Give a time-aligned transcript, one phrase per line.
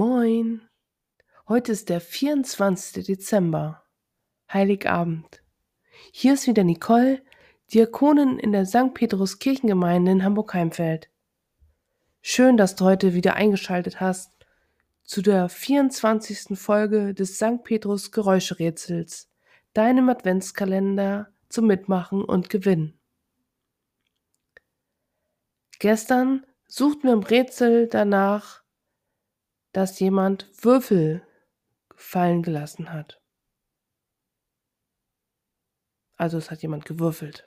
[0.00, 0.62] Moin.
[1.46, 3.04] Heute ist der 24.
[3.04, 3.84] Dezember,
[4.50, 5.42] Heiligabend.
[6.10, 7.22] Hier ist wieder Nicole,
[7.74, 8.94] Diakonin in der St.
[8.94, 11.10] Petrus Kirchengemeinde in Hamburg-Heimfeld.
[12.22, 14.32] Schön, dass du heute wieder eingeschaltet hast
[15.04, 16.58] zu der 24.
[16.58, 17.62] Folge des St.
[17.62, 19.30] Petrus Geräuscherätsels,
[19.74, 22.98] deinem Adventskalender zum Mitmachen und Gewinnen.
[25.78, 28.59] Gestern suchten wir im Rätsel danach,
[29.72, 31.26] dass jemand Würfel
[31.94, 33.20] fallen gelassen hat.
[36.16, 37.44] Also es hat jemand gewürfelt.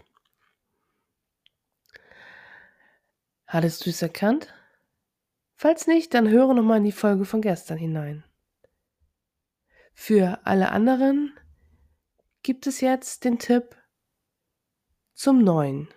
[3.46, 4.54] Hattest du es erkannt?
[5.56, 8.24] Falls nicht, dann höre nochmal in die Folge von gestern hinein.
[9.94, 11.38] Für alle anderen
[12.42, 13.78] gibt es jetzt den Tipp
[15.14, 15.88] zum neuen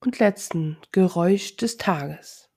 [0.00, 2.49] und letzten Geräusch des Tages.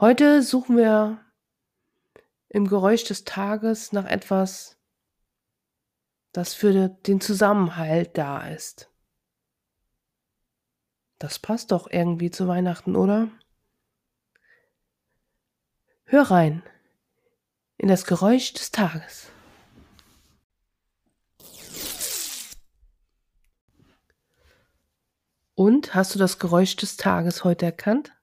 [0.00, 1.22] Heute suchen wir
[2.48, 4.78] im Geräusch des Tages nach etwas,
[6.32, 8.90] das für den Zusammenhalt da ist.
[11.18, 13.28] Das passt doch irgendwie zu Weihnachten, oder?
[16.04, 16.62] Hör rein
[17.76, 19.28] in das Geräusch des Tages.
[25.54, 28.14] Und hast du das Geräusch des Tages heute erkannt?